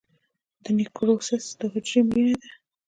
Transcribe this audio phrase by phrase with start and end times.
[0.63, 2.49] د نیکروسس د حجرو مړینه ده.